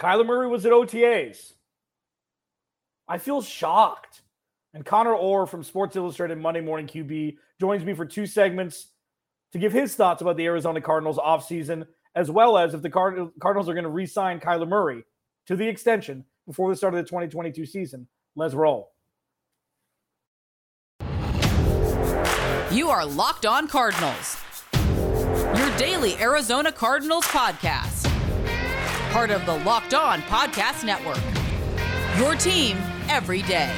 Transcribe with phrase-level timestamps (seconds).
[0.00, 1.52] Kyler Murray was at OTAs.
[3.06, 4.22] I feel shocked.
[4.72, 8.88] And Connor Orr from Sports Illustrated Monday Morning QB joins me for two segments
[9.52, 13.30] to give his thoughts about the Arizona Cardinals offseason, as well as if the Card-
[13.40, 15.02] Cardinals are going to re sign Kyler Murray
[15.46, 18.06] to the extension before the start of the 2022 season.
[18.36, 18.92] Let's roll.
[22.70, 24.40] You are Locked On Cardinals,
[25.58, 27.89] your daily Arizona Cardinals podcast.
[29.10, 31.18] Part of the Locked On Podcast Network.
[32.16, 32.76] Your team
[33.08, 33.74] every day.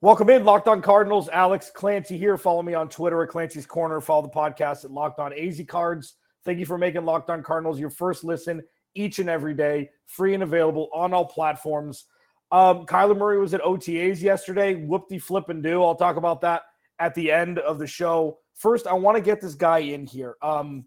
[0.00, 1.28] Welcome in, Locked On Cardinals.
[1.28, 2.38] Alex Clancy here.
[2.38, 4.00] Follow me on Twitter at Clancy's Corner.
[4.00, 6.14] Follow the podcast at Locked On AZ Cards.
[6.44, 8.62] Thank you for making Locked On Cardinals your first listen
[8.94, 12.04] each and every day, free and available on all platforms.
[12.52, 14.74] Um, Kyler Murray was at OTAs yesterday.
[14.74, 15.82] Whoop de flip and do.
[15.82, 16.62] I'll talk about that
[16.98, 18.38] at the end of the show.
[18.54, 20.36] First, I want to get this guy in here.
[20.42, 20.84] Um,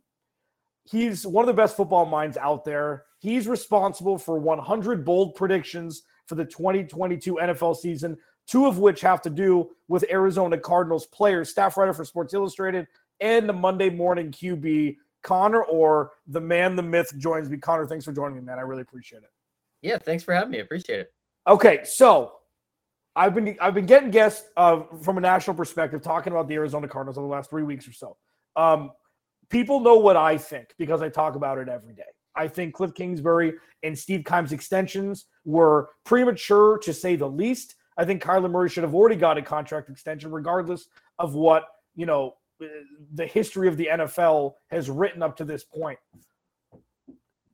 [0.84, 3.06] he's one of the best football minds out there.
[3.20, 9.22] He's responsible for 100 bold predictions for the 2022 NFL season two of which have
[9.22, 12.88] to do with Arizona Cardinals players, staff writer for Sports Illustrated,
[13.20, 17.58] and the Monday morning QB, Connor Orr, the man, the myth, joins me.
[17.58, 18.60] Connor, thanks for joining me, man.
[18.60, 19.32] I really appreciate it.
[19.82, 20.60] Yeah, thanks for having me.
[20.60, 21.14] I appreciate it.
[21.46, 22.34] Okay, so
[23.16, 26.88] I've been I've been getting guests uh, from a national perspective talking about the Arizona
[26.88, 28.18] Cardinals over the last three weeks or so.
[28.56, 28.92] Um,
[29.50, 32.04] people know what I think because I talk about it every day.
[32.36, 37.76] I think Cliff Kingsbury and Steve Keim's extensions were premature to say the least.
[37.98, 40.88] I think Kyler Murray should have already got a contract extension, regardless
[41.20, 42.36] of what, you know,
[43.14, 46.00] the history of the NFL has written up to this point.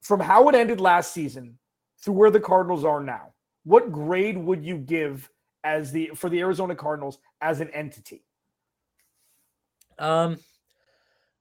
[0.02, 1.58] From how it ended last season
[2.04, 5.30] to where the Cardinals are now, what grade would you give
[5.64, 8.24] as the for the Arizona Cardinals as an entity?
[9.98, 10.38] Um,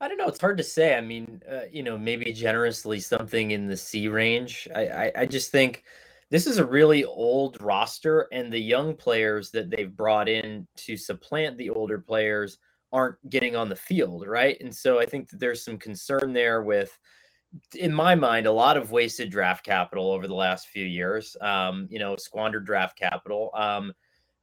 [0.00, 0.28] I don't know.
[0.28, 0.96] It's hard to say.
[0.96, 4.68] I mean, uh, you know, maybe generously something in the C range.
[4.74, 5.84] I, I, I just think
[6.30, 10.96] this is a really old roster, and the young players that they've brought in to
[10.96, 12.58] supplant the older players
[12.92, 14.56] aren't getting on the field, right?
[14.60, 16.96] And so I think that there's some concern there with,
[17.74, 21.36] in my mind, a lot of wasted draft capital over the last few years.
[21.40, 23.50] Um, you know, squandered draft capital.
[23.54, 23.92] Um,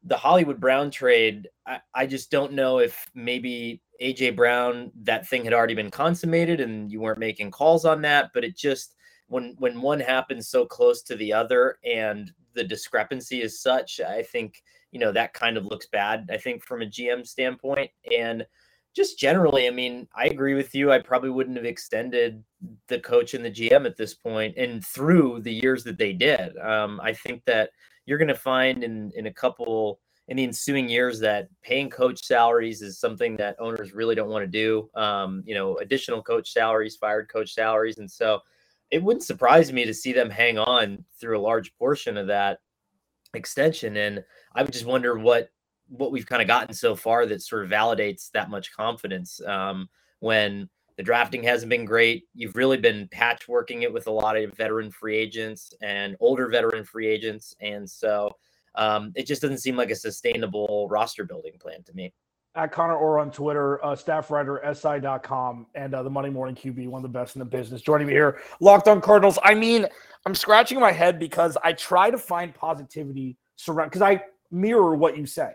[0.03, 5.43] the Hollywood Brown trade, I, I just don't know if maybe AJ Brown that thing
[5.43, 8.95] had already been consummated and you weren't making calls on that, but it just
[9.27, 14.21] when when one happens so close to the other and the discrepancy is such, I
[14.21, 14.61] think
[14.91, 16.29] you know that kind of looks bad.
[16.31, 18.45] I think from a GM standpoint and
[18.95, 20.91] just generally, I mean, I agree with you.
[20.91, 22.43] I probably wouldn't have extended
[22.87, 26.57] the coach and the GM at this point, and through the years that they did.
[26.57, 27.71] Um, I think that
[28.05, 32.25] you're going to find in in a couple in the ensuing years that paying coach
[32.25, 34.89] salaries is something that owners really don't want to do.
[34.95, 38.39] Um, you know, additional coach salaries, fired coach salaries, and so
[38.91, 42.59] it wouldn't surprise me to see them hang on through a large portion of that
[43.33, 43.97] extension.
[43.97, 44.23] And
[44.55, 45.49] I would just wonder what
[45.87, 49.87] what we've kind of gotten so far that sort of validates that much confidence um,
[50.19, 52.23] when the drafting hasn't been great.
[52.33, 56.83] You've really been patchworking it with a lot of veteran free agents and older veteran
[56.83, 58.31] free agents, and so
[58.75, 62.13] um, it just doesn't seem like a sustainable roster building plan to me
[62.55, 66.87] at Connor Orr on Twitter, uh, staff writer, SI.com, and uh, the Monday Morning QB,
[66.87, 67.81] one of the best in the business.
[67.81, 69.37] Joining me here, Locked on Cardinals.
[69.43, 69.85] I mean,
[70.25, 75.17] I'm scratching my head because I try to find positivity surround because I mirror what
[75.17, 75.51] you say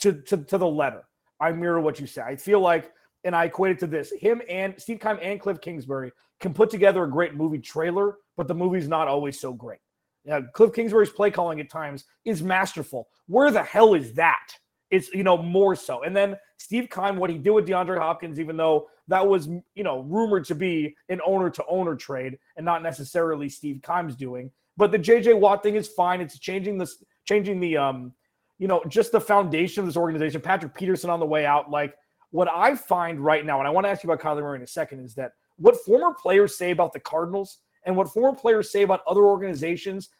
[0.00, 1.04] to, to, to the letter.
[1.40, 2.22] I mirror what you say.
[2.22, 2.90] I feel like,
[3.24, 6.70] and I equate it to this him and Steve Keim and Cliff Kingsbury can put
[6.70, 9.80] together a great movie trailer, but the movie's not always so great.
[10.24, 13.08] Yeah, Cliff Kingsbury's play calling at times is masterful.
[13.26, 14.48] Where the hell is that?
[14.90, 16.02] It's you know more so.
[16.02, 19.84] And then Steve Keim, what he did with DeAndre Hopkins, even though that was you
[19.84, 24.50] know rumored to be an owner to owner trade and not necessarily Steve Keim's doing.
[24.76, 26.20] But the JJ Watt thing is fine.
[26.20, 28.12] It's changing this, changing the um,
[28.58, 30.40] you know, just the foundation of this organization.
[30.40, 31.70] Patrick Peterson on the way out.
[31.70, 31.94] Like
[32.30, 34.62] what I find right now, and I want to ask you about Kyler Murray in
[34.62, 38.70] a second, is that what former players say about the Cardinals and what former players
[38.70, 40.10] say about other organizations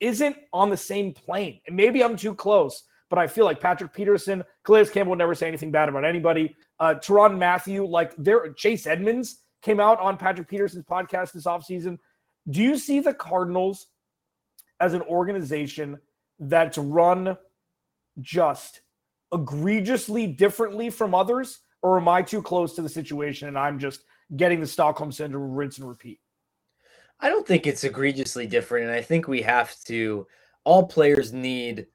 [0.00, 1.60] isn't on the same plane.
[1.66, 5.48] And maybe I'm too close, but I feel like Patrick Peterson, Calais Campbell never say
[5.48, 6.56] anything bad about anybody.
[6.78, 11.98] Uh, Tyrann Mathieu, like there, Chase Edmonds came out on Patrick Peterson's podcast this offseason.
[12.48, 13.88] Do you see the Cardinals
[14.80, 15.98] as an organization
[16.38, 17.36] that's run
[18.20, 18.82] just
[19.32, 21.60] egregiously differently from others?
[21.82, 24.02] Or am I too close to the situation and I'm just
[24.36, 26.20] getting the Stockholm syndrome rinse and repeat?
[27.20, 28.86] I don't think it's egregiously different.
[28.86, 30.26] And I think we have to,
[30.64, 31.86] all players need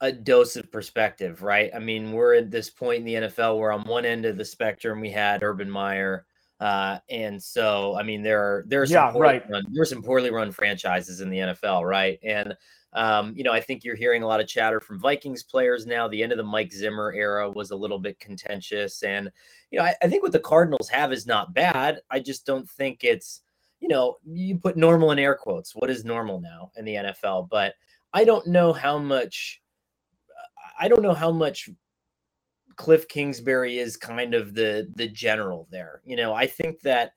[0.00, 1.70] a dose of perspective, right?
[1.74, 4.44] I mean, we're at this point in the NFL where on one end of the
[4.44, 6.26] spectrum we had Urban Meyer,
[6.64, 10.50] uh, and so I mean there are there's yeah right run, there's some poorly run
[10.50, 12.18] franchises in the NFL, right?
[12.22, 12.54] And
[12.94, 16.06] um, you know, I think you're hearing a lot of chatter from Vikings players now.
[16.06, 19.02] The end of the Mike Zimmer era was a little bit contentious.
[19.02, 19.30] And,
[19.70, 22.00] you know, I, I, think what the Cardinals have is not bad.
[22.08, 23.40] I just don't think it's,
[23.80, 25.74] you know, you put normal in air quotes.
[25.74, 27.48] What is normal now in the NFL?
[27.50, 27.74] But
[28.12, 29.60] I don't know how much,
[30.78, 31.68] I don't know how much
[32.76, 36.00] Cliff Kingsbury is kind of the the general there.
[36.04, 37.12] You know, I think that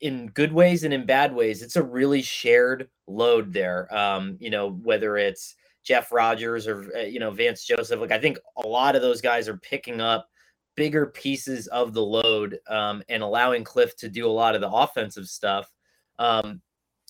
[0.00, 3.92] in good ways and in bad ways, it's a really shared load there.
[3.94, 5.54] Um, you know, whether it's
[5.84, 9.20] Jeff Rodgers or uh, you know Vance Joseph, like I think a lot of those
[9.20, 10.28] guys are picking up
[10.76, 14.70] bigger pieces of the load um, and allowing Cliff to do a lot of the
[14.70, 15.70] offensive stuff.
[16.18, 16.60] Um,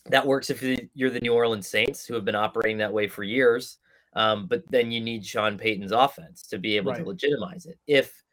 [0.09, 0.62] that works if
[0.94, 3.79] you're the New Orleans Saints, who have been operating that way for years.
[4.17, 6.99] Um, but then you need Sean Payton's offense to be able right.
[6.99, 7.79] to legitimize it.
[7.87, 8.25] If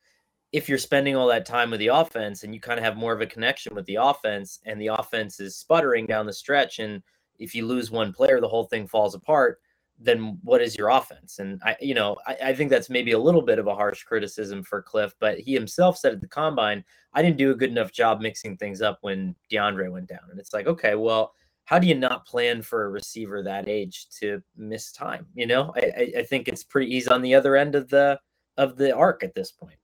[0.54, 3.12] if you're spending all that time with the offense and you kind of have more
[3.12, 7.02] of a connection with the offense and the offense is sputtering down the stretch and
[7.40, 9.60] if you lose one player the whole thing falls apart
[10.00, 13.20] then what is your offense and i you know I, I, think that's maybe a
[13.20, 16.84] little bit of a harsh criticism for cliff but he himself said at the combine
[17.14, 20.40] i didn't do a good enough job mixing things up when deandre went down and
[20.40, 21.34] it's like okay well
[21.66, 25.74] how do you not plan for a receiver that age to miss time you know
[25.76, 28.20] i, I think it's pretty he's on the other end of the
[28.58, 29.78] of the arc at this point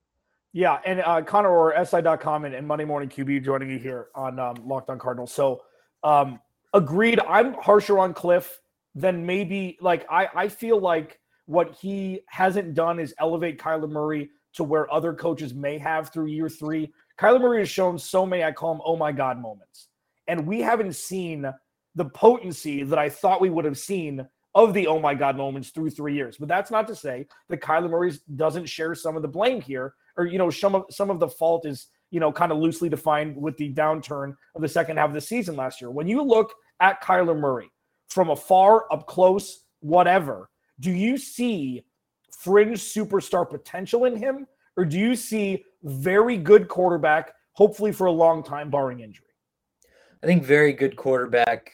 [0.52, 4.40] yeah, and uh, Connor Orr SI.com and, and Monday Morning QB joining you here on
[4.40, 5.32] um, Locked On Cardinals.
[5.32, 5.62] So,
[6.04, 6.40] um,
[6.74, 7.20] agreed.
[7.20, 8.60] I'm harsher on Cliff
[8.96, 14.30] than maybe like I, I feel like what he hasn't done is elevate Kyler Murray
[14.54, 16.92] to where other coaches may have through year three.
[17.20, 19.88] Kyler Murray has shown so many, I call him oh my God moments.
[20.28, 21.46] And we haven't seen
[21.96, 25.70] the potency that I thought we would have seen of the oh my God moments
[25.70, 26.38] through three years.
[26.38, 29.94] But that's not to say that Kyler Murray doesn't share some of the blame here
[30.18, 32.90] or you know some of some of the fault is you know kind of loosely
[32.90, 35.92] defined with the downturn of the second half of the season last year.
[35.92, 37.72] When you look at Kyler Murray
[38.10, 40.50] from afar, up close, whatever,
[40.80, 41.84] do you see
[42.38, 44.48] fringe superstar potential in him,
[44.78, 49.29] or do you see very good quarterback, hopefully for a long time, barring injury?
[50.24, 51.72] I think very good quarterback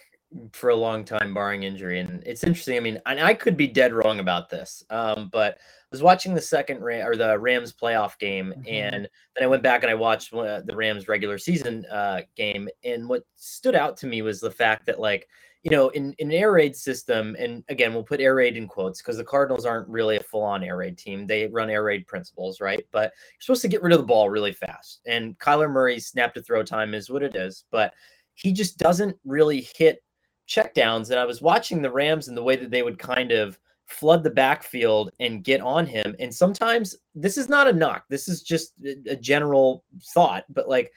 [0.51, 2.00] for a long time, barring injury.
[2.00, 2.77] And it's interesting.
[2.77, 5.57] I mean, and I could be dead wrong about this, um, but I
[5.92, 8.68] was watching the second Ram- or the Rams playoff game, mm-hmm.
[8.68, 12.68] and then I went back and I watched uh, the Rams regular season uh, game.
[12.83, 15.27] And what stood out to me was the fact that, like,
[15.63, 18.68] you know, in, in an air raid system, and again, we'll put air raid in
[18.68, 21.25] quotes because the Cardinals aren't really a full on air raid team.
[21.25, 22.86] They run air raid principles, right?
[22.92, 25.01] But you're supposed to get rid of the ball really fast.
[25.07, 27.94] And Kyler Murray's snap to throw time is what it is, but
[28.35, 30.03] he just doesn't really hit
[30.47, 31.09] checkdowns.
[31.09, 34.23] And I was watching the Rams and the way that they would kind of flood
[34.23, 36.15] the backfield and get on him.
[36.19, 38.05] And sometimes this is not a knock.
[38.09, 38.73] This is just
[39.07, 39.83] a general
[40.13, 40.91] thought, but like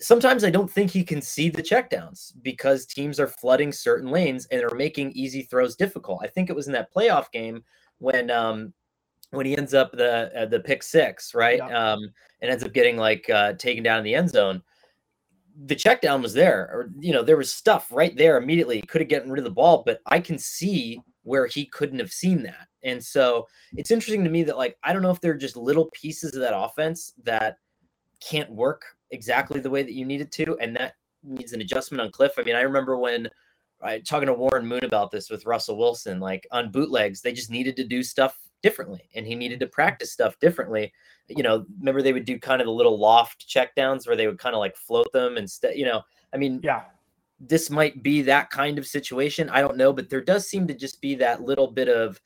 [0.00, 4.46] sometimes I don't think he can see the checkdowns because teams are flooding certain lanes
[4.46, 6.20] and are making easy throws difficult.
[6.22, 7.62] I think it was in that playoff game
[7.98, 8.72] when um
[9.30, 11.58] when he ends up the uh, the pick six, right?
[11.58, 11.92] Yeah.
[11.92, 12.00] Um
[12.40, 14.62] and ends up getting like uh taken down in the end zone.
[15.66, 18.82] The check down was there, or you know, there was stuff right there immediately.
[18.82, 22.12] Could have gotten rid of the ball, but I can see where he couldn't have
[22.12, 22.68] seen that.
[22.82, 23.46] And so
[23.76, 26.40] it's interesting to me that like I don't know if they're just little pieces of
[26.40, 27.58] that offense that
[28.20, 32.00] can't work exactly the way that you need it to, and that needs an adjustment
[32.00, 32.32] on Cliff.
[32.38, 33.28] I mean, I remember when
[33.82, 37.50] I talking to Warren Moon about this with Russell Wilson, like on bootlegs, they just
[37.50, 40.90] needed to do stuff differently, and he needed to practice stuff differently.
[41.28, 44.38] You know, remember they would do kind of the little loft checkdowns where they would
[44.38, 45.76] kind of like float them instead.
[45.76, 46.00] You know,
[46.32, 46.84] I mean, yeah,
[47.38, 49.50] this might be that kind of situation.
[49.50, 52.18] I don't know, but there does seem to just be that little bit of,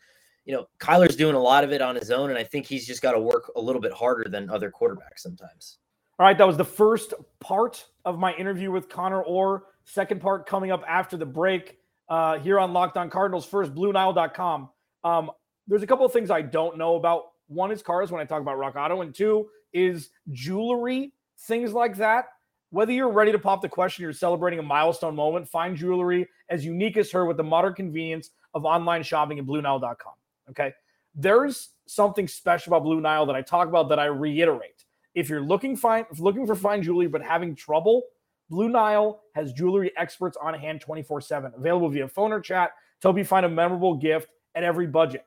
[0.44, 2.86] you know, Kyler's doing a lot of it on his own, and I think he's
[2.86, 5.78] just got to work a little bit harder than other quarterbacks sometimes.
[6.20, 9.64] All right, that was the first part of my interview with Connor Orr.
[9.84, 11.78] Second part coming up after the break
[12.08, 13.44] uh, here on Locked On Cardinals.
[13.44, 14.68] First, BlueNile.com.
[15.04, 15.30] Um,
[15.68, 17.26] there's a couple of things I don't know about.
[17.46, 21.96] One is cars when I talk about Rock Auto, and two is jewelry, things like
[21.98, 22.26] that.
[22.70, 26.64] Whether you're ready to pop the question, you're celebrating a milestone moment, find jewelry as
[26.64, 30.12] unique as her with the modern convenience of online shopping at BlueNile.com.
[30.50, 30.72] Okay.
[31.14, 34.84] There's something special about Blue Nile that I talk about that I reiterate.
[35.14, 38.02] If you're looking fine, looking for fine jewelry but having trouble,
[38.50, 43.18] Blue Nile has jewelry experts on hand 24/7, available via phone or chat to help
[43.18, 45.26] you find a memorable gift at every budget.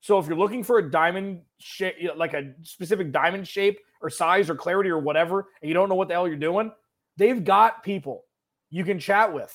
[0.00, 4.48] So if you're looking for a diamond shape, like a specific diamond shape or size
[4.48, 6.70] or clarity or whatever, and you don't know what the hell you're doing,
[7.16, 8.24] they've got people
[8.70, 9.54] you can chat with.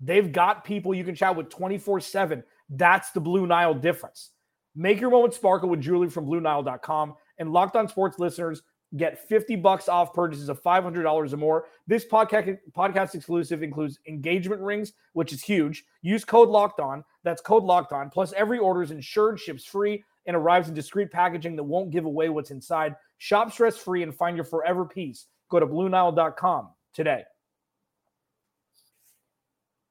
[0.00, 2.42] They've got people you can chat with 24 7.
[2.70, 4.30] That's the Blue Nile difference.
[4.74, 7.14] Make your moment sparkle with Julie from BlueNile.com.
[7.38, 8.62] And Locked On Sports listeners
[8.96, 11.66] get 50 bucks off purchases of $500 or more.
[11.86, 15.84] This podcast podcast exclusive includes engagement rings, which is huge.
[16.02, 17.04] Use code Locked On.
[17.22, 18.10] That's code Locked On.
[18.10, 22.04] Plus, every order is insured, ships free, and arrives in discreet packaging that won't give
[22.04, 22.96] away what's inside.
[23.18, 25.26] Shop stress free and find your forever peace.
[25.50, 27.24] Go to BlueNile.com today.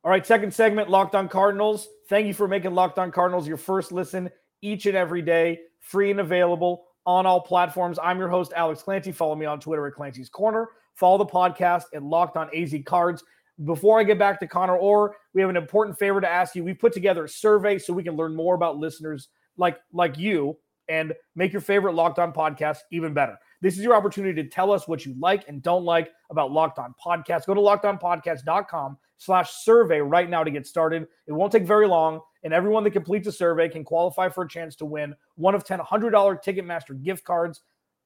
[0.04, 1.88] All right, second segment, Locked On Cardinals.
[2.08, 4.30] Thank you for making Locked On Cardinals your first listen
[4.62, 7.98] each and every day, free and available on all platforms.
[7.98, 9.12] I'm your host, Alex Clancy.
[9.12, 10.70] Follow me on Twitter at Clancy's Corner.
[10.94, 13.24] Follow the podcast at Locked On AZ Cards.
[13.64, 16.64] Before I get back to Connor Orr, we have an important favor to ask you.
[16.64, 20.56] We put together a survey so we can learn more about listeners like like you
[20.88, 23.40] and make your favorite Locked On podcast even better.
[23.60, 26.78] This is your opportunity to tell us what you like and don't like about Locked
[26.78, 27.48] On Podcast.
[27.48, 31.08] Go to lockedonpodcast.com slash survey right now to get started.
[31.26, 34.48] It won't take very long, and everyone that completes a survey can qualify for a
[34.48, 36.12] chance to win one of 10 $100
[36.44, 37.62] Ticketmaster gift cards.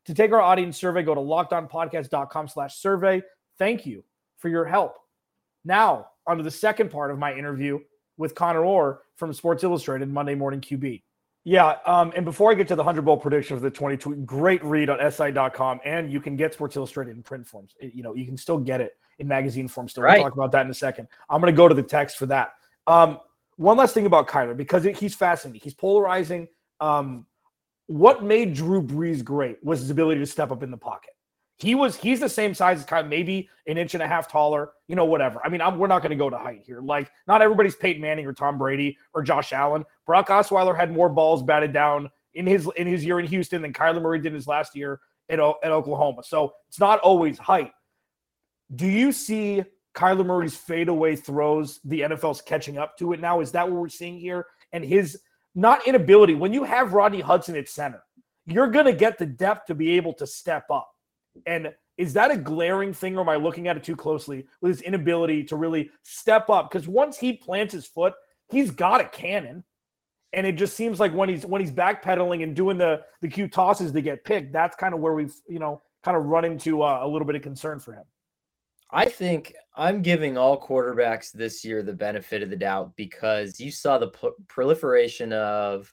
[0.06, 3.22] To take our audience survey, go to lockedonpodcast.com slash survey.
[3.58, 4.04] Thank you
[4.38, 4.98] for your help.
[5.64, 7.80] Now, on to the second part of my interview
[8.18, 11.02] with Connor Orr from Sports Illustrated Monday Morning QB.
[11.46, 14.64] Yeah, um, and before I get to the 100 ball prediction for the 22, great
[14.64, 17.76] read on SI.com, and you can get Sports Illustrated in print forms.
[17.82, 20.04] It, you know, you can still get it in magazine form still.
[20.04, 20.20] Right.
[20.20, 21.10] We'll talk about that in a second.
[21.30, 22.54] I'm going to go to the text for that.
[22.88, 23.20] Um,
[23.64, 25.62] one last thing about Kyler, because he's fascinating.
[25.64, 26.48] He's polarizing.
[26.80, 27.26] Um,
[27.88, 31.12] what made Drew Brees great was his ability to step up in the pocket.
[31.58, 34.72] He was he's the same size as Kyle, maybe an inch and a half taller,
[34.88, 35.40] you know, whatever.
[35.46, 36.82] I mean, I'm, we're not going to go to height here.
[36.82, 39.86] Like, not everybody's Peyton Manning or Tom Brady or Josh Allen.
[40.06, 43.72] Brock Osweiler had more balls batted down in his in his year in Houston than
[43.72, 46.24] Kyler Murray did his last year at, at Oklahoma.
[46.24, 47.72] So it's not always height.
[48.76, 53.42] Do you see Kyler Murray's fadeaway throws, the NFL's catching up to it now?
[53.42, 54.48] Is that what we're seeing here?
[54.72, 55.20] And his
[55.56, 58.04] not inability, when you have Rodney Hudson at center,
[58.46, 60.90] you're going to get the depth to be able to step up.
[61.46, 64.72] And is that a glaring thing, or am I looking at it too closely with
[64.72, 66.72] his inability to really step up?
[66.72, 68.14] Because once he plants his foot,
[68.50, 69.64] he's got a cannon.
[70.34, 73.52] And it just seems like when he's when he's backpedaling and doing the the cute
[73.52, 76.82] tosses to get picked, that's kind of where we've you know kind of run into
[76.82, 78.04] uh, a little bit of concern for him.
[78.94, 83.72] I think I'm giving all quarterbacks this year the benefit of the doubt because you
[83.72, 84.12] saw the
[84.48, 85.92] proliferation of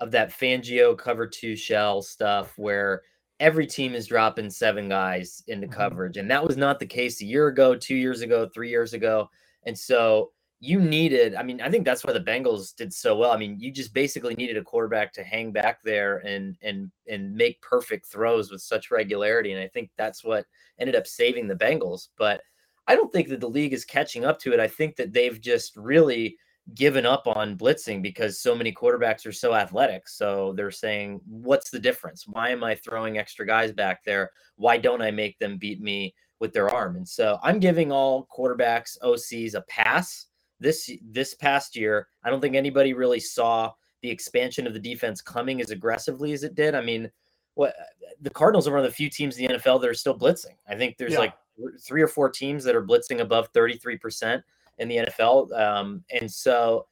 [0.00, 3.02] of that Fangio cover two shell stuff where
[3.40, 5.76] every team is dropping seven guys into mm-hmm.
[5.76, 6.16] coverage.
[6.18, 9.30] And that was not the case a year ago, two years ago, three years ago.
[9.64, 10.32] And so
[10.64, 13.32] you needed, I mean, I think that's why the Bengals did so well.
[13.32, 17.34] I mean, you just basically needed a quarterback to hang back there and and and
[17.34, 19.50] make perfect throws with such regularity.
[19.50, 20.46] And I think that's what
[20.78, 22.10] ended up saving the Bengals.
[22.16, 22.42] But
[22.86, 24.60] I don't think that the league is catching up to it.
[24.60, 26.36] I think that they've just really
[26.76, 30.08] given up on blitzing because so many quarterbacks are so athletic.
[30.08, 32.24] So they're saying, what's the difference?
[32.28, 34.30] Why am I throwing extra guys back there?
[34.54, 36.94] Why don't I make them beat me with their arm?
[36.94, 40.28] And so I'm giving all quarterbacks, OCs a pass
[40.62, 42.08] this this past year.
[42.24, 46.42] I don't think anybody really saw the expansion of the defense coming as aggressively as
[46.44, 46.74] it did.
[46.74, 47.10] I mean,
[47.54, 47.74] what
[48.20, 50.56] the Cardinals are one of the few teams in the NFL that are still blitzing.
[50.68, 51.18] I think there's yeah.
[51.18, 51.34] like
[51.80, 54.42] three or four teams that are blitzing above 33%
[54.78, 55.52] in the NFL.
[55.58, 56.86] Um, and so,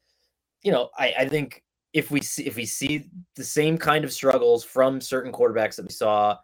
[0.63, 4.13] you know, I, I think if we see if we see the same kind of
[4.13, 6.37] struggles from certain quarterbacks that we saw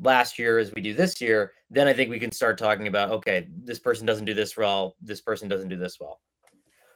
[0.00, 3.10] last year as we do this year, then I think we can start talking about
[3.10, 6.20] okay, this person doesn't do this well, this person doesn't do this well.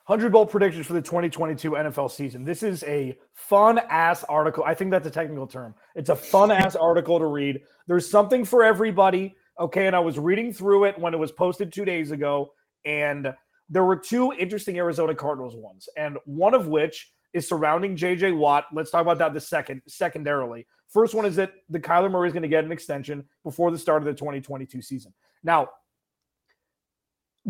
[0.06, 2.44] 100 bowl predictions for the 2022 NFL season.
[2.44, 4.62] This is a fun ass article.
[4.64, 5.74] I think that's a technical term.
[5.96, 7.60] It's a fun ass article to read.
[7.88, 9.34] There's something for everybody.
[9.58, 9.88] Okay.
[9.88, 12.52] And I was reading through it when it was posted two days ago.
[12.84, 13.34] And
[13.68, 18.66] there were two interesting Arizona Cardinals ones, and one of which is surrounding JJ Watt.
[18.72, 20.68] Let's talk about that the second secondarily.
[20.88, 23.78] First one is that the Kyler Murray is going to get an extension before the
[23.78, 25.12] start of the 2022 season.
[25.42, 25.70] Now,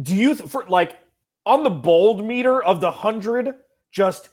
[0.01, 0.99] do you for like
[1.47, 3.55] on the bold meter of the 100
[3.93, 4.29] just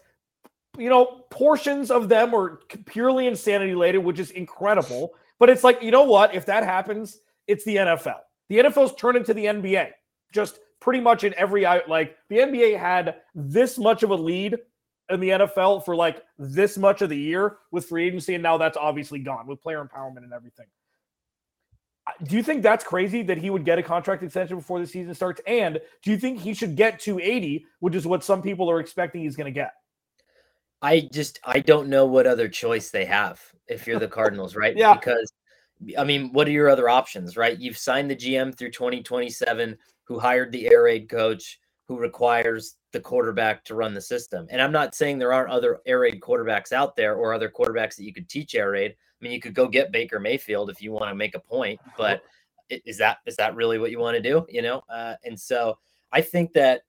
[0.78, 5.12] you know portions of them are purely insanity related which is incredible.
[5.40, 6.36] But it's like you know what?
[6.36, 9.92] If that happens it's the NFL the NFL's turned into the NBA
[10.34, 14.58] just pretty much in every like the NBA had this much of a lead
[15.10, 18.58] in the NFL for like this much of the year with free agency, and now
[18.58, 20.66] that's obviously gone with player empowerment and everything.
[22.26, 25.16] Do you think that's crazy that he would get a contract extension before the season
[25.16, 25.42] starts?
[25.48, 28.80] And do you think he should get to 80, which is what some people are
[28.80, 29.74] expecting he's going to get?
[30.82, 34.76] I just I don't know what other choice they have if you're the Cardinals, right?
[34.76, 34.94] yeah.
[34.94, 35.32] Because
[35.98, 37.58] I mean, what are your other options, right?
[37.58, 43.00] You've signed the GM through 2027 who hired the air raid coach, who requires the
[43.00, 44.48] quarterback to run the system.
[44.50, 47.96] And I'm not saying there aren't other air raid quarterbacks out there or other quarterbacks
[47.98, 48.92] that you could teach air raid.
[48.92, 51.80] I mean, you could go get Baker Mayfield if you want to make a point,
[51.98, 52.24] but
[52.70, 54.46] is that is that really what you want to do?
[54.50, 55.78] You know, uh, and so
[56.12, 56.84] I think that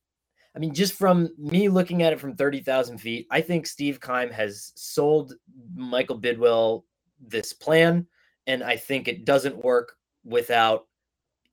[0.54, 4.30] I mean, just from me looking at it from 30,000 feet, I think Steve Keim
[4.30, 5.34] has sold
[5.74, 6.84] Michael Bidwill
[7.20, 8.06] this plan.
[8.46, 10.86] And I think it doesn't work without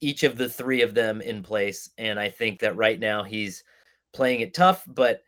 [0.00, 1.90] each of the three of them in place.
[1.98, 3.64] And I think that right now he's
[4.12, 4.84] playing it tough.
[4.86, 5.22] But,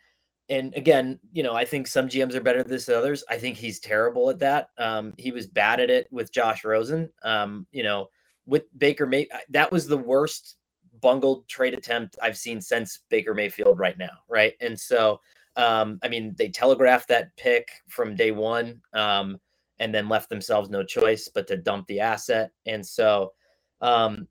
[0.49, 3.25] and again, you know, I think some GMs are better than this others.
[3.29, 4.69] I think he's terrible at that.
[4.79, 7.11] Um, he was bad at it with Josh Rosen.
[7.23, 8.09] Um, you know,
[8.47, 10.57] with Baker May, that was the worst
[11.01, 14.55] bungled trade attempt I've seen since Baker Mayfield right now, right?
[14.61, 15.21] And so,
[15.57, 19.41] um, I mean, they telegraphed that pick from day one, um,
[19.79, 22.53] and then left themselves no choice but to dump the asset.
[22.67, 23.33] And so,
[23.81, 24.29] um,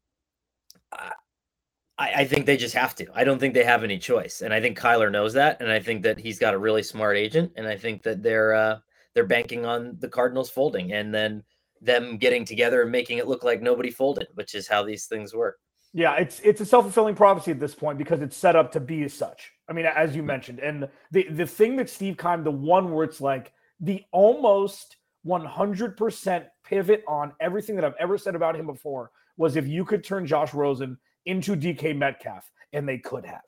[1.98, 3.08] I, I think they just have to.
[3.14, 5.80] I don't think they have any choice, and I think Kyler knows that, and I
[5.80, 8.80] think that he's got a really smart agent, and I think that they're uh,
[9.14, 11.44] they're banking on the Cardinals folding, and then
[11.82, 15.34] them getting together and making it look like nobody folded, which is how these things
[15.34, 15.60] work.
[15.94, 18.80] Yeah, it's it's a self fulfilling prophecy at this point because it's set up to
[18.80, 19.52] be as such.
[19.70, 23.04] I mean, as you mentioned, and the the thing that Steve Keim, the one where
[23.04, 24.98] it's like the almost
[25.28, 30.04] 100% pivot on everything that I've ever said about him before was if you could
[30.04, 33.42] turn Josh Rosen into DK Metcalf, and they could have.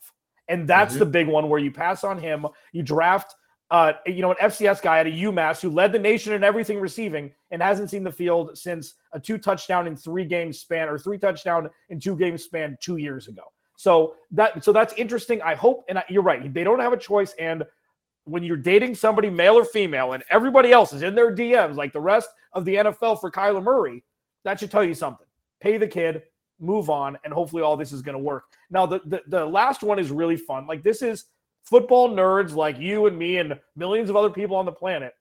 [0.48, 1.00] And that's mm-hmm.
[1.00, 3.36] the big one where you pass on him, you draft
[3.72, 6.80] uh, you know, an FCS guy at a UMass who led the nation in everything
[6.80, 11.00] receiving and hasn't seen the field since a two touchdown in three games span or
[11.00, 13.42] three touchdown in two games span two years ago.
[13.78, 15.42] So that so that's interesting.
[15.42, 16.54] I hope, and I, you're right.
[16.54, 17.34] They don't have a choice.
[17.40, 17.64] And
[18.26, 21.92] when you're dating somebody, male or female, and everybody else is in their DMs, like
[21.92, 24.04] the rest of the NFL for Kyler Murray,
[24.44, 25.28] that should tell you something.
[25.60, 26.24] Pay the kid,
[26.60, 28.46] move on, and hopefully all this is going to work.
[28.70, 30.68] Now, the, the the last one is really fun.
[30.68, 31.26] Like this is
[31.64, 35.14] football nerds like you and me and millions of other people on the planet,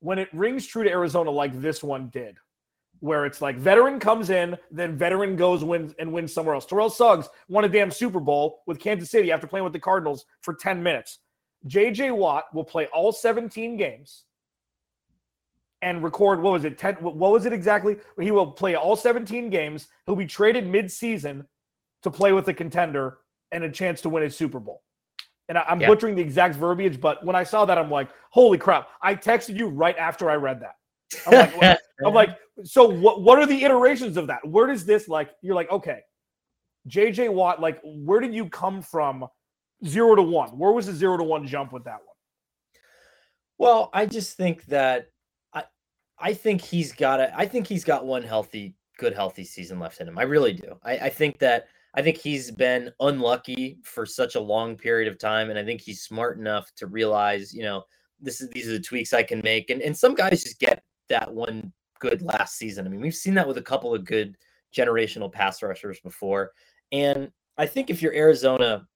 [0.00, 2.36] when it rings true to Arizona like this one did,
[3.00, 6.66] where it's like veteran comes in, then veteran goes wins and wins somewhere else.
[6.66, 10.26] Terrell Suggs won a damn Super Bowl with Kansas City after playing with the Cardinals
[10.40, 11.20] for 10 minutes.
[11.68, 14.24] JJ Watt will play all 17 games
[15.82, 19.50] and record what was it 10 what was it exactly he will play all 17
[19.50, 21.46] games he'll be traded mid-season
[22.02, 23.18] to play with the contender
[23.52, 24.82] and a chance to win a Super Bowl.
[25.48, 25.86] And I, am yeah.
[25.86, 28.88] butchering the exact verbiage, but when I saw that, I'm like, holy crap.
[29.02, 30.76] I texted you right after I read that.
[31.26, 34.46] I'm like, I'm like so what, what are the iterations of that?
[34.46, 36.00] Where does this like, you're like, okay,
[36.88, 39.26] JJ Watt, like, where did you come from
[39.86, 40.50] zero to one?
[40.50, 42.16] Where was the zero to one jump with that one?
[43.58, 45.08] Well, I just think that
[46.22, 50.00] I think he's got a I think he's got one healthy, good healthy season left
[50.00, 50.18] in him.
[50.18, 50.78] I really do.
[50.84, 55.18] I, I think that I think he's been unlucky for such a long period of
[55.18, 57.82] time, and I think he's smart enough to realize, you know,
[58.20, 60.82] this is these are the tweaks I can make, and and some guys just get
[61.08, 62.86] that one good last season.
[62.86, 64.36] I mean, we've seen that with a couple of good
[64.74, 66.52] generational pass rushers before,
[66.92, 68.86] and I think if you're Arizona,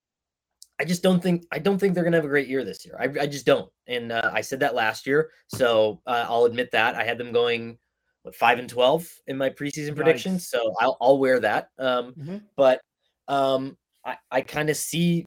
[0.78, 2.96] I just don't think I don't think they're gonna have a great year this year.
[3.00, 6.70] I, I just don't, and uh, I said that last year, so uh, I'll admit
[6.72, 7.78] that I had them going
[8.22, 9.96] what five and twelve in my preseason nice.
[9.96, 10.48] predictions.
[10.48, 11.70] So I'll I'll wear that.
[11.78, 12.36] Um, mm-hmm.
[12.56, 12.80] but
[13.28, 15.26] um, I I kind of see.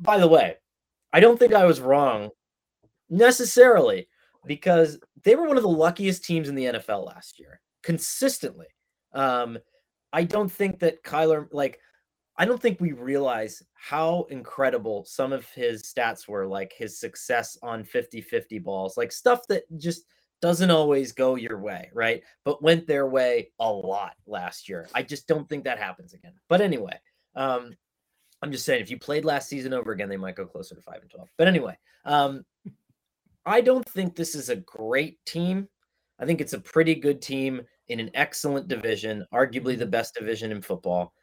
[0.00, 0.56] By the way,
[1.12, 2.30] I don't think I was wrong
[3.10, 4.08] necessarily
[4.46, 8.66] because they were one of the luckiest teams in the NFL last year consistently.
[9.12, 9.58] Um,
[10.12, 11.80] I don't think that Kyler like.
[12.36, 17.56] I don't think we realize how incredible some of his stats were, like his success
[17.62, 20.04] on 50 50 balls, like stuff that just
[20.42, 22.22] doesn't always go your way, right?
[22.44, 24.88] But went their way a lot last year.
[24.94, 26.34] I just don't think that happens again.
[26.48, 26.98] But anyway,
[27.36, 27.76] um,
[28.42, 30.82] I'm just saying if you played last season over again, they might go closer to
[30.82, 31.30] five and twelve.
[31.38, 32.44] But anyway, um,
[33.46, 35.68] I don't think this is a great team.
[36.18, 40.52] I think it's a pretty good team in an excellent division, arguably the best division
[40.52, 41.14] in football.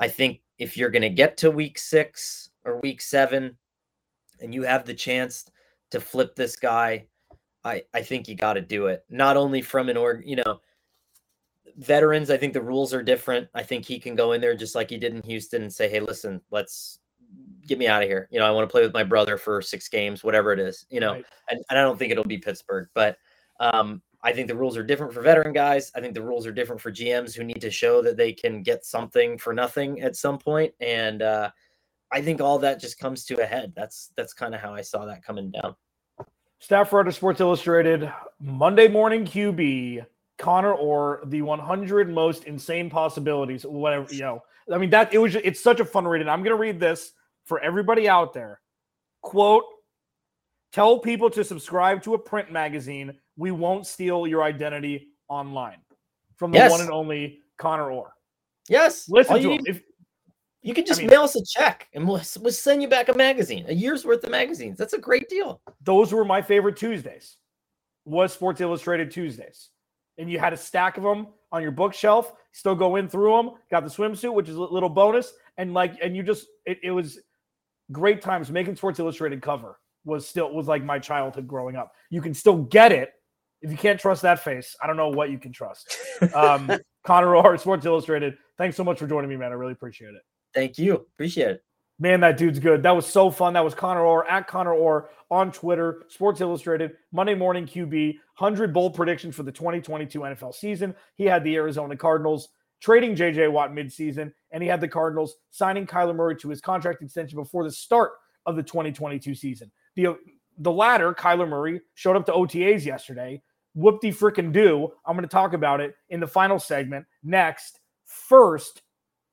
[0.00, 3.56] I think if you're going to get to week six or week seven
[4.40, 5.44] and you have the chance
[5.90, 7.06] to flip this guy
[7.66, 9.04] I I think you got to do it.
[9.10, 10.60] Not only from an org, you know,
[11.76, 12.30] veterans.
[12.30, 13.48] I think the rules are different.
[13.54, 15.88] I think he can go in there just like he did in Houston and say,
[15.88, 17.00] "Hey, listen, let's
[17.66, 18.28] get me out of here.
[18.30, 20.86] You know, I want to play with my brother for six games, whatever it is.
[20.90, 21.26] You know, right.
[21.50, 23.18] and, and I don't think it'll be Pittsburgh, but
[23.58, 25.92] um, I think the rules are different for veteran guys.
[25.94, 28.60] I think the rules are different for GMs who need to show that they can
[28.60, 30.74] get something for nothing at some point.
[30.80, 31.52] And uh,
[32.10, 33.72] I think all that just comes to a head.
[33.76, 35.76] That's that's kind of how I saw that coming down.
[36.58, 40.04] Staff writer, Sports Illustrated, Monday morning QB,
[40.38, 44.42] Connor Orr, the 100 most insane possibilities, whatever, you know.
[44.72, 46.20] I mean, that it was, it's such a fun read.
[46.20, 47.12] And I'm going to read this
[47.44, 48.60] for everybody out there.
[49.22, 49.62] Quote,
[50.72, 53.14] tell people to subscribe to a print magazine.
[53.36, 55.78] We won't steal your identity online.
[56.36, 56.70] From the Yes.
[56.70, 58.12] one and only Connor Orr.
[58.68, 59.08] Yes.
[59.08, 59.64] Listen to you him.
[59.66, 59.82] If,
[60.62, 63.14] You can just mean- mail us a check and we'll, we'll send you back a
[63.14, 64.76] magazine, a year's worth of magazines.
[64.78, 65.60] That's a great deal.
[65.82, 67.36] those were my favorite Tuesdays.
[68.04, 69.70] Was Sports Illustrated Tuesdays,
[70.16, 72.34] and you had a stack of them on your bookshelf.
[72.52, 73.50] Still go in through them.
[73.68, 76.92] Got the swimsuit, which is a little bonus, and like, and you just it, it
[76.92, 77.18] was
[77.90, 78.48] great times.
[78.48, 81.94] Making Sports Illustrated cover was still was like my childhood growing up.
[82.10, 83.14] You can still get it
[83.62, 84.76] if you can't trust that face.
[84.82, 85.96] I don't know what you can trust.
[86.34, 86.70] Um,
[87.04, 88.36] Connor Orr, Sports Illustrated.
[88.58, 89.52] Thanks so much for joining me, man.
[89.52, 90.22] I really appreciate it.
[90.54, 90.94] Thank you.
[90.94, 91.62] Appreciate it.
[91.98, 92.82] Man, that dude's good.
[92.82, 93.54] That was so fun.
[93.54, 98.72] That was Connor Orr at Connor Orr on Twitter, Sports Illustrated, Monday Morning QB, 100
[98.74, 100.94] bold predictions for the 2022 NFL season.
[101.14, 102.48] He had the Arizona Cardinals
[102.80, 107.02] trading JJ Watt midseason, and he had the Cardinals signing Kyler Murray to his contract
[107.02, 108.12] extension before the start
[108.44, 109.70] of the 2022 season.
[109.94, 110.16] The,
[110.58, 113.42] the latter, Kyler Murray, showed up to OTAs yesterday.
[113.74, 114.90] Whoop de frickin' do.
[115.04, 117.80] I'm going to talk about it in the final segment next.
[118.06, 118.82] First,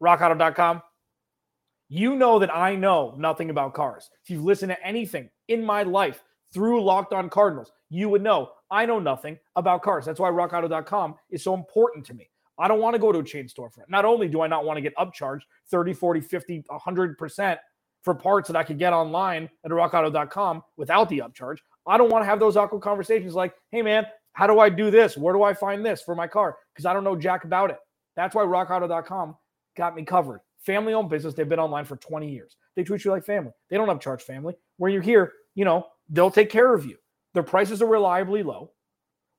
[0.01, 0.81] rockauto.com
[1.93, 4.09] you know that I know nothing about cars.
[4.23, 8.49] If you've listened to anything in my life through Locked On Cardinals, you would know
[8.71, 10.03] I know nothing about cars.
[10.03, 12.31] That's why rockauto.com is so important to me.
[12.57, 13.89] I don't want to go to a chain storefront.
[13.89, 17.57] Not only do I not want to get upcharged 30, 40, 50, 100%
[18.03, 22.23] for parts that I could get online at rockauto.com without the upcharge, I don't want
[22.23, 25.17] to have those awkward conversations like, hey, man, how do I do this?
[25.17, 26.57] Where do I find this for my car?
[26.73, 27.77] Because I don't know jack about it.
[28.15, 29.35] That's why rockauto.com
[29.77, 30.41] got me covered.
[30.65, 31.33] Family owned business.
[31.33, 32.55] They've been online for 20 years.
[32.75, 33.51] They treat you like family.
[33.69, 34.55] They don't upcharge family.
[34.77, 36.97] When you're here, you know, they'll take care of you.
[37.33, 38.71] Their prices are reliably low.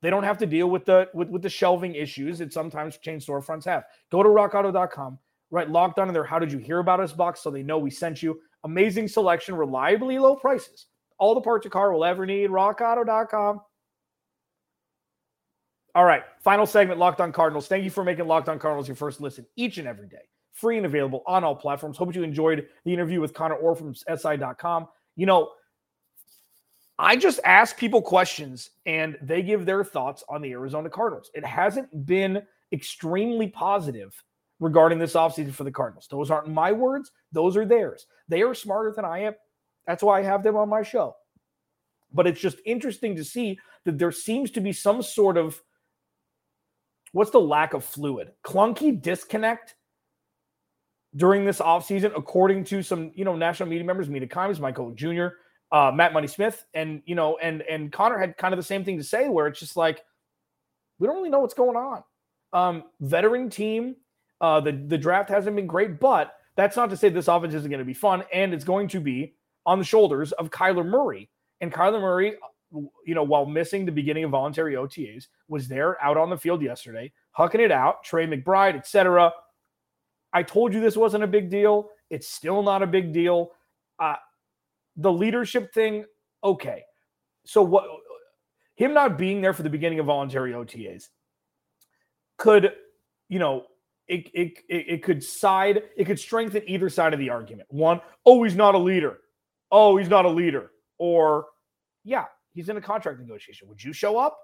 [0.03, 3.18] They don't have to deal with the with, with the shelving issues that sometimes chain
[3.18, 3.85] storefronts have.
[4.12, 5.18] Go to rockauto.com,
[5.50, 5.70] right?
[5.70, 6.24] Locked on in there.
[6.24, 8.38] How did you hear about us box so they know we sent you?
[8.64, 10.87] Amazing selection, reliably low prices.
[11.18, 12.50] All the parts your car will ever need.
[12.50, 13.61] Rockauto.com.
[15.94, 17.68] All right, final segment, Locked On Cardinals.
[17.68, 20.22] Thank you for making Locked On Cardinals your first listen each and every day.
[20.53, 21.96] Free and available on all platforms.
[21.96, 24.88] Hope you enjoyed the interview with Connor Orr from SI.com.
[25.14, 25.50] You know,
[26.98, 31.31] I just ask people questions and they give their thoughts on the Arizona Cardinals.
[31.35, 34.20] It hasn't been extremely positive
[34.61, 36.09] regarding this offseason for the Cardinals.
[36.11, 38.07] Those aren't my words, those are theirs.
[38.29, 39.35] They are smarter than I am.
[39.87, 41.17] That's why I have them on my show.
[42.12, 45.61] But it's just interesting to see that there seems to be some sort of
[47.12, 48.33] what's the lack of fluid?
[48.45, 49.75] Clunky disconnect
[51.17, 55.27] during this offseason, according to some, you know, national media members, Mina Kimes, Michael Jr.,
[55.71, 58.85] uh, Matt Money Smith, and you know, and and Connor had kind of the same
[58.85, 60.03] thing to say, where it's just like
[60.99, 62.03] we don't really know what's going on.
[62.53, 63.97] Um, veteran team,
[64.45, 67.71] uh, the the draft hasn't been great, but that's not to say this offense isn't
[67.71, 71.31] going to be fun, and it's going to be on the shoulders of Kyler Murray.
[71.63, 72.35] And Kyler Murray,
[73.07, 76.61] you know, while missing the beginning of voluntary OTAs, was there out on the field
[76.61, 78.05] yesterday, hucking it out.
[78.05, 79.33] Trey McBride, etc.
[80.35, 81.89] I told you this wasn't a big deal.
[82.11, 83.53] It's still not a big deal.
[83.99, 84.17] Uh,
[84.97, 86.05] the leadership thing,
[86.43, 86.83] okay.
[87.47, 87.87] So what?
[88.75, 91.09] Him not being there for the beginning of voluntary OTAs
[92.37, 92.75] could,
[93.31, 93.65] you know,
[94.09, 97.69] it, it, it, could side, it could strengthen either side of the argument.
[97.71, 99.19] One, oh, he's not a leader.
[99.71, 100.71] Oh, he's not a leader.
[100.99, 101.47] Or,
[102.05, 103.69] yeah, he's in a contract negotiation.
[103.69, 104.38] Would you show up?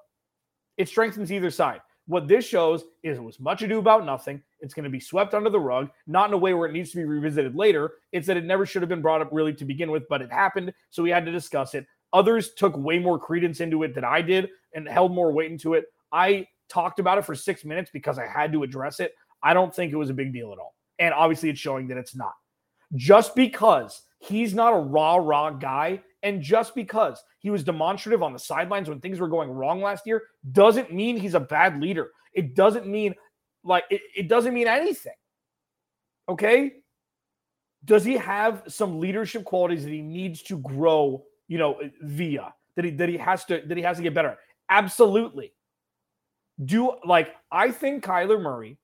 [0.76, 1.80] It strengthens either side.
[2.06, 4.42] What this shows is it was much ado about nothing.
[4.60, 6.90] It's going to be swept under the rug, not in a way where it needs
[6.90, 7.92] to be revisited later.
[8.12, 10.32] It's that it never should have been brought up really to begin with, but it
[10.32, 10.72] happened.
[10.90, 11.86] So we had to discuss it.
[12.12, 15.74] Others took way more credence into it than I did and held more weight into
[15.74, 15.84] it.
[16.10, 19.14] I talked about it for six minutes because I had to address it.
[19.42, 20.74] I don't think it was a big deal at all.
[20.98, 22.34] And obviously, it's showing that it's not.
[22.94, 28.32] Just because he's not a raw, raw guy, and just because he was demonstrative on
[28.32, 32.10] the sidelines when things were going wrong last year, doesn't mean he's a bad leader.
[32.34, 33.14] It doesn't mean
[33.64, 35.14] like it, it doesn't mean anything.
[36.28, 36.72] Okay.
[37.84, 42.84] Does he have some leadership qualities that he needs to grow, you know, via that
[42.84, 44.38] he that he has to that he has to get better?
[44.68, 45.54] Absolutely.
[46.62, 48.76] Do like I think Kyler Murray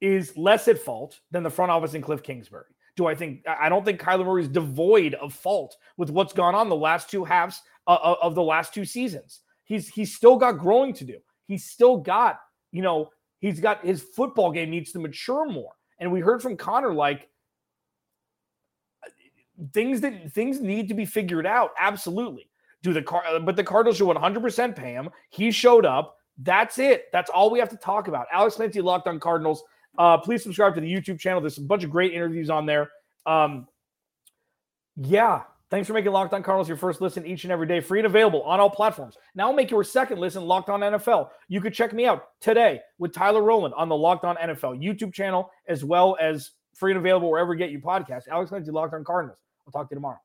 [0.00, 2.64] is less at fault than the front office and Cliff Kingsbury.
[2.96, 6.54] Do I think I don't think Kyler Murray is devoid of fault with what's gone
[6.54, 9.40] on the last two halves uh, of the last two seasons.
[9.64, 11.18] He's he's still got growing to do.
[11.46, 12.40] He's still got,
[12.72, 15.72] you know, he's got his football game needs to mature more.
[15.98, 17.28] And we heard from Connor like
[19.72, 21.70] things that things need to be figured out.
[21.78, 22.48] Absolutely.
[22.82, 25.10] Do the car but the Cardinals should 100% pay him.
[25.30, 26.16] He showed up.
[26.40, 27.06] That's it.
[27.12, 28.26] That's all we have to talk about.
[28.32, 29.64] Alex Clancy locked on Cardinals.
[29.98, 31.40] Uh, please subscribe to the YouTube channel.
[31.40, 32.90] There's a bunch of great interviews on there.
[33.26, 33.66] Um,
[34.96, 37.98] yeah, thanks for making Locked On Cardinals your first listen each and every day, free
[37.98, 39.16] and available on all platforms.
[39.34, 41.30] Now make your second listen Locked On NFL.
[41.48, 45.12] You could check me out today with Tyler Rowland on the Locked On NFL YouTube
[45.12, 48.28] channel, as well as free and available wherever you get your podcast.
[48.30, 49.38] Alex Lindsay, Locked On Cardinals.
[49.66, 50.18] I'll talk to you tomorrow.